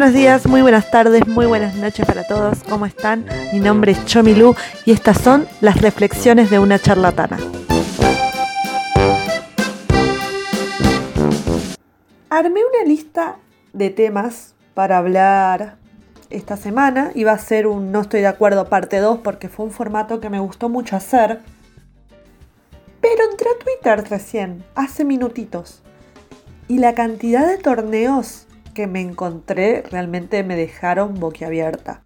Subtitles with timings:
[0.00, 2.62] buenos días, muy buenas tardes, muy buenas noches para todos.
[2.66, 3.26] ¿Cómo están?
[3.52, 4.54] Mi nombre es Chomilu
[4.86, 7.36] y estas son las reflexiones de una charlatana.
[12.30, 13.36] Armé una lista
[13.74, 15.76] de temas para hablar
[16.30, 17.10] esta semana.
[17.14, 20.30] Iba a ser un no estoy de acuerdo parte 2 porque fue un formato que
[20.30, 21.40] me gustó mucho hacer.
[23.02, 25.82] Pero entré a Twitter recién, hace minutitos.
[26.68, 28.46] Y la cantidad de torneos
[28.80, 32.02] que me encontré realmente me dejaron boquiabierta.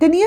[0.00, 0.26] Tenía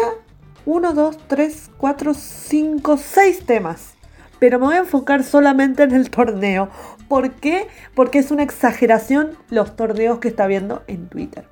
[0.66, 3.96] 1, 2, 3, 4, 5, 6 temas.
[4.40, 6.70] Pero me voy a enfocar solamente en el torneo.
[7.10, 7.68] ¿Por qué?
[7.94, 11.46] Porque es una exageración los torneos que está viendo en Twitter.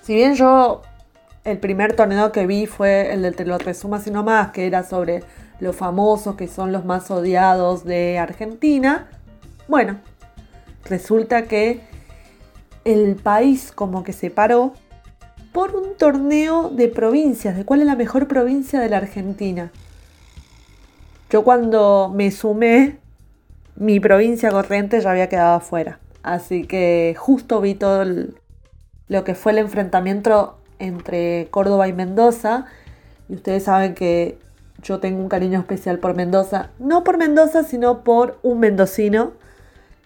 [0.00, 0.80] Si bien yo
[1.44, 4.82] el primer torneo que vi fue el del Te lo resumo así nomás, que era
[4.82, 5.24] sobre
[5.60, 9.10] los famosos que son los más odiados de Argentina.
[9.68, 10.00] Bueno,
[10.88, 11.80] resulta que
[12.84, 14.72] el país como que se paró
[15.52, 19.72] por un torneo de provincias, de cuál es la mejor provincia de la Argentina.
[21.30, 22.98] Yo cuando me sumé,
[23.74, 25.98] mi provincia corriente ya había quedado afuera.
[26.22, 28.04] Así que justo vi todo
[29.08, 32.66] lo que fue el enfrentamiento entre Córdoba y Mendoza.
[33.28, 34.38] Y ustedes saben que
[34.82, 36.70] yo tengo un cariño especial por Mendoza.
[36.78, 39.32] No por Mendoza, sino por un mendocino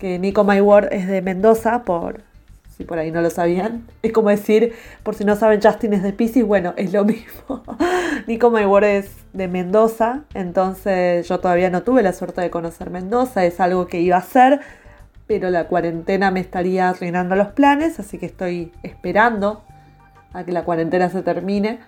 [0.00, 0.58] que Nico My
[0.90, 2.22] es de Mendoza, por
[2.76, 3.86] si por ahí no lo sabían.
[4.02, 7.62] Es como decir, por si no saben, Justin es de Pisces, bueno, es lo mismo.
[8.26, 13.44] Nico My es de Mendoza, entonces yo todavía no tuve la suerte de conocer Mendoza,
[13.44, 14.60] es algo que iba a hacer,
[15.26, 19.62] pero la cuarentena me estaría arruinando los planes, así que estoy esperando
[20.32, 21.78] a que la cuarentena se termine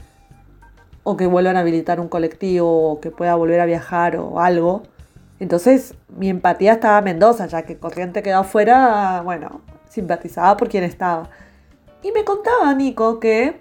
[1.02, 4.82] o que vuelvan a habilitar un colectivo o que pueda volver a viajar o algo
[5.42, 10.84] entonces mi empatía estaba a Mendoza, ya que Corriente quedó afuera, bueno, simpatizaba por quien
[10.84, 11.30] estaba.
[12.00, 13.60] Y me contaba Nico que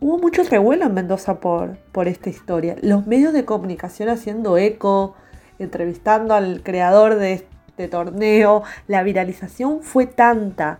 [0.00, 2.76] hubo mucho revuelo en Mendoza por, por esta historia.
[2.82, 5.14] Los medios de comunicación haciendo eco,
[5.58, 10.78] entrevistando al creador de este torneo, la viralización fue tanta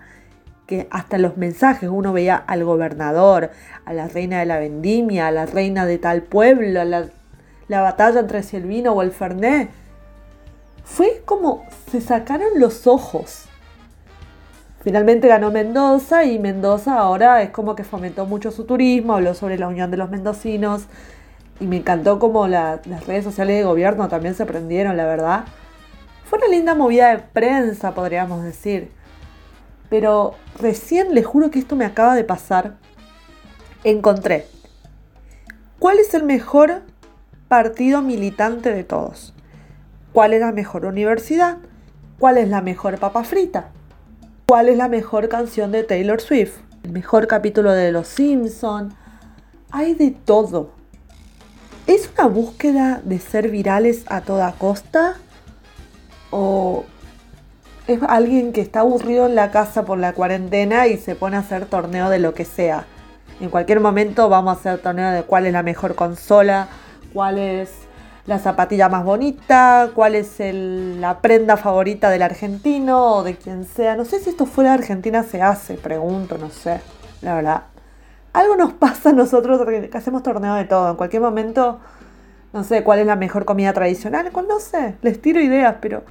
[0.67, 3.51] que hasta los mensajes uno veía al gobernador,
[3.87, 7.07] a la reina de la vendimia, a la reina de tal pueblo, a la,
[7.69, 9.71] la batalla entre Silvino o el Fernet
[10.87, 13.47] fue como se sacaron los ojos.
[14.83, 19.59] Finalmente ganó Mendoza y Mendoza ahora es como que fomentó mucho su turismo, habló sobre
[19.59, 20.85] la unión de los mendocinos
[21.59, 25.45] y me encantó como las redes sociales de gobierno también se prendieron, la verdad.
[26.25, 28.93] Fue una linda movida de prensa, podríamos decir.
[29.91, 32.77] Pero recién, les juro que esto me acaba de pasar,
[33.83, 34.47] encontré.
[35.81, 36.83] ¿Cuál es el mejor
[37.49, 39.36] partido militante de todos?
[40.17, 41.59] Cuál es la mejor universidad,
[42.19, 43.69] cuál es la mejor papa frita,
[44.49, 46.55] cuál es la mejor canción de Taylor Swift,
[46.85, 48.95] el mejor capítulo de Los Simpson.
[49.71, 50.71] Hay de todo.
[51.87, 55.17] ¿Es una búsqueda de ser virales a toda costa?
[56.31, 56.87] ¿O
[57.87, 61.41] es alguien que está aburrido en la casa por la cuarentena y se pone a
[61.41, 62.87] hacer torneo de lo que sea?
[63.39, 66.69] En cualquier momento vamos a hacer torneo de cuál es la mejor consola,
[67.13, 67.86] cuál es
[68.27, 73.95] la zapatilla más bonita, cuál es la prenda favorita del argentino o de quien sea.
[73.95, 76.81] No sé si esto fuera de Argentina se hace, pregunto, no sé,
[77.23, 77.63] la verdad.
[78.33, 80.91] Algo nos pasa a nosotros que hacemos torneo de todo.
[80.91, 81.79] En cualquier momento,
[82.53, 86.03] no sé cuál es la mejor comida tradicional, no sé, les tiro ideas, pero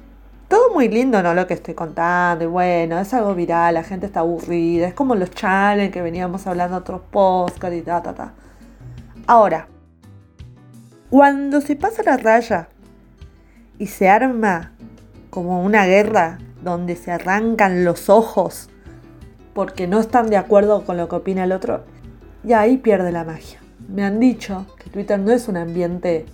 [0.48, 1.34] todo muy lindo, ¿no?
[1.34, 5.14] Lo que estoy contando, y bueno, es algo viral, la gente está aburrida, es como
[5.14, 8.32] los challenges que veníamos hablando otros podcasts y ta, ta, ta.
[9.26, 9.66] Ahora,
[11.10, 12.68] cuando se pasa la raya
[13.78, 14.72] y se arma
[15.30, 18.70] como una guerra donde se arrancan los ojos
[19.56, 21.84] porque no están de acuerdo con lo que opina el otro,
[22.44, 23.58] y ahí pierde la magia.
[23.88, 26.26] Me han dicho que Twitter no es un ambiente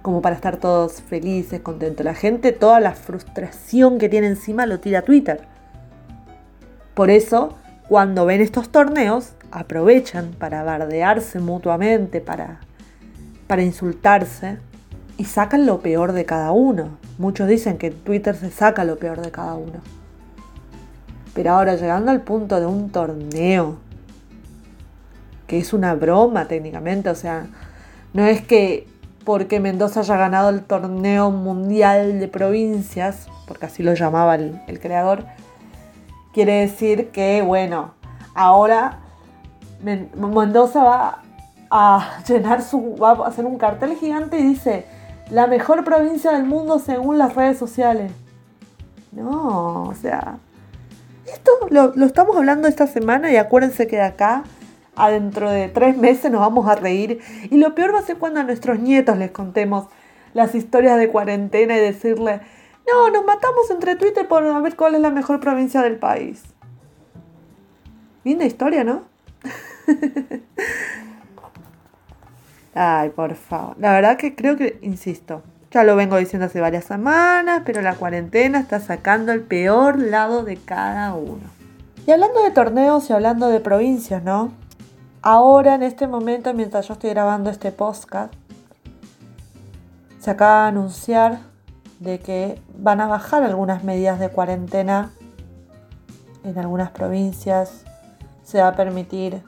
[0.00, 2.06] como para estar todos felices, contentos.
[2.06, 5.42] La gente, toda la frustración que tiene encima lo tira a Twitter.
[6.94, 12.60] Por eso, cuando ven estos torneos, aprovechan para bardearse mutuamente, para
[13.52, 14.56] para insultarse
[15.18, 16.96] y sacan lo peor de cada uno.
[17.18, 19.80] Muchos dicen que Twitter se saca lo peor de cada uno.
[21.34, 23.76] Pero ahora llegando al punto de un torneo,
[25.46, 27.44] que es una broma técnicamente, o sea,
[28.14, 28.88] no es que
[29.22, 34.80] porque Mendoza haya ganado el torneo mundial de provincias, porque así lo llamaba el, el
[34.80, 35.26] creador,
[36.32, 37.92] quiere decir que, bueno,
[38.34, 39.00] ahora
[39.82, 41.22] Mendoza va
[41.72, 42.96] a llenar su.
[42.96, 44.84] va a hacer un cartel gigante y dice:
[45.30, 48.12] La mejor provincia del mundo según las redes sociales.
[49.10, 50.38] No, o sea.
[51.26, 54.44] Esto lo, lo estamos hablando esta semana y acuérdense que de acá
[54.96, 57.20] adentro de tres meses nos vamos a reír.
[57.50, 59.86] Y lo peor va a ser cuando a nuestros nietos les contemos
[60.34, 62.42] las historias de cuarentena y decirle,
[62.90, 66.42] no, nos matamos entre Twitter por ver cuál es la mejor provincia del país.
[68.24, 69.02] Linda historia, ¿no?
[72.74, 73.76] Ay, por favor.
[73.78, 77.94] La verdad que creo que, insisto, ya lo vengo diciendo hace varias semanas, pero la
[77.94, 81.50] cuarentena está sacando el peor lado de cada uno.
[82.06, 84.52] Y hablando de torneos y hablando de provincias, ¿no?
[85.22, 88.34] Ahora, en este momento, mientras yo estoy grabando este podcast,
[90.18, 91.38] se acaba de anunciar
[92.00, 95.10] de que van a bajar algunas medidas de cuarentena
[96.44, 97.84] en algunas provincias.
[98.42, 99.42] Se va a permitir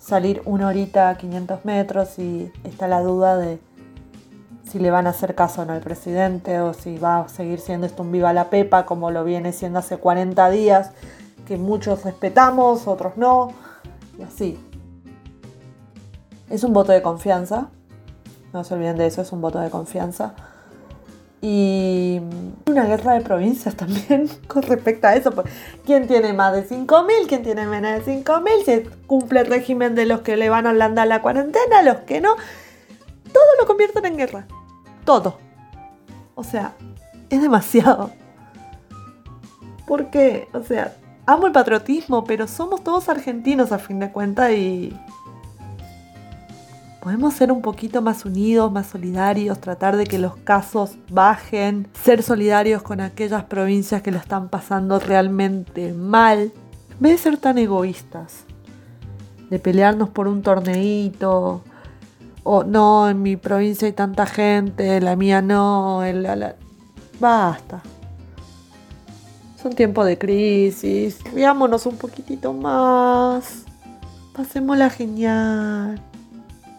[0.00, 3.60] salir una horita a 500 metros y está la duda de
[4.68, 7.60] si le van a hacer caso o no al presidente o si va a seguir
[7.60, 10.92] siendo esto un viva la pepa como lo viene siendo hace 40 días,
[11.46, 13.52] que muchos respetamos, otros no,
[14.18, 14.58] y así.
[16.48, 17.68] Es un voto de confianza.
[18.52, 20.34] No se olviden de eso, es un voto de confianza.
[21.42, 22.20] Y
[22.66, 25.30] una guerra de provincias también con respecto a eso.
[25.30, 25.46] Pues,
[25.86, 27.26] ¿Quién tiene más de 5.000?
[27.28, 28.64] ¿Quién tiene menos de 5.000?
[28.64, 31.98] Se cumple el régimen de los que le van a Holanda a la cuarentena, los
[31.98, 32.36] que no.
[33.32, 34.46] Todo lo convierten en guerra.
[35.04, 35.38] Todo.
[36.34, 36.74] O sea,
[37.30, 38.10] es demasiado.
[39.86, 40.94] Porque, o sea,
[41.26, 44.96] amo el patriotismo, pero somos todos argentinos a fin de cuentas y
[47.00, 52.22] podemos ser un poquito más unidos, más solidarios, tratar de que los casos bajen, ser
[52.22, 56.52] solidarios con aquellas provincias que lo están pasando realmente mal,
[56.90, 58.44] en vez de ser tan egoístas,
[59.48, 61.62] de pelearnos por un torneito,
[62.42, 66.02] o no, en mi provincia hay tanta gente, la mía no,
[67.18, 67.82] basta.
[69.56, 73.64] Es un tiempo de crisis, riámonos un poquitito más,
[74.34, 76.00] pasémosla genial.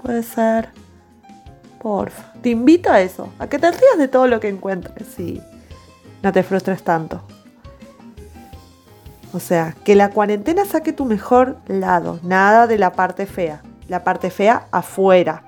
[0.01, 0.69] Puede ser.
[1.81, 2.33] Porfa.
[2.41, 5.41] Te invito a eso, a que te rías de todo lo que encuentres y
[6.21, 7.21] no te frustres tanto.
[9.33, 13.61] O sea, que la cuarentena saque tu mejor lado, nada de la parte fea.
[13.87, 15.43] La parte fea afuera.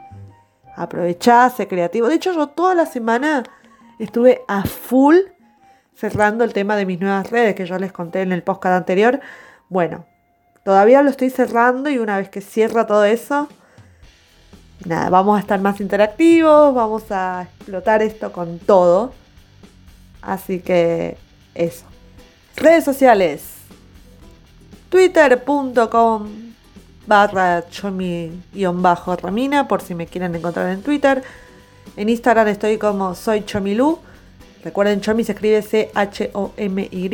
[0.76, 2.08] Aprovechá, sé creativo.
[2.08, 3.44] De hecho, yo toda la semana
[4.00, 5.16] estuve a full
[5.96, 9.20] cerrando el tema de mis nuevas redes que yo les conté en el podcast anterior.
[9.70, 10.06] Bueno,
[10.64, 13.48] todavía lo estoy cerrando y una vez que cierra todo eso,
[14.86, 19.14] nada, vamos a estar más interactivos, vamos a explotar esto con todo.
[20.22, 21.18] Así que
[21.54, 21.86] eso.
[22.56, 23.44] Redes sociales.
[24.90, 26.30] Twitter.com
[27.06, 31.24] barra chomi-ramina por si me quieren encontrar en Twitter.
[31.98, 34.00] En Instagram estoy como soy chomilu.
[34.64, 37.12] Recuerden, Chomi se escribe C-H-O-M-Y.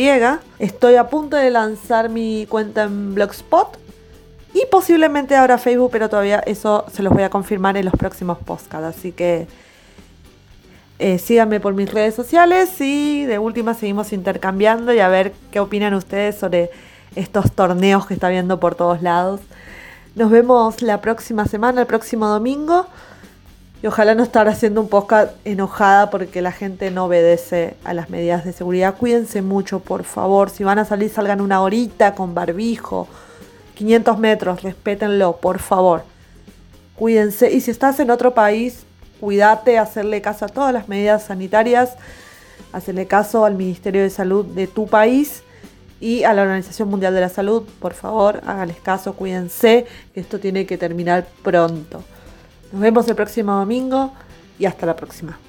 [0.60, 3.89] Estoy a punto de lanzar mi cuenta en Blogspot
[4.54, 8.40] y posiblemente ahora Facebook, pero todavía eso se los voy a confirmar en los próximos
[8.40, 8.98] podcasts.
[8.98, 9.48] Así que
[10.98, 15.60] eh, síganme por mis redes sociales y de última seguimos intercambiando y a ver qué
[15.60, 16.72] opinan ustedes sobre
[17.16, 19.40] estos torneos que está viendo por todos lados.
[20.16, 22.88] Nos vemos la próxima semana, el próximo domingo.
[23.82, 28.10] Y ojalá no estar haciendo un podcast enojada porque la gente no obedece a las
[28.10, 28.96] medidas de seguridad.
[28.98, 30.50] Cuídense mucho, por favor.
[30.50, 33.08] Si van a salir, salgan una horita con barbijo
[33.80, 36.04] 500 metros, respétenlo, por favor.
[36.98, 37.50] Cuídense.
[37.50, 38.84] Y si estás en otro país,
[39.22, 41.96] cuídate, hacerle caso a todas las medidas sanitarias,
[42.74, 45.44] hacerle caso al Ministerio de Salud de tu país
[46.02, 47.64] y a la Organización Mundial de la Salud.
[47.80, 52.04] Por favor, háganles caso, cuídense, esto tiene que terminar pronto.
[52.74, 54.12] Nos vemos el próximo domingo
[54.60, 55.40] y hasta la próxima.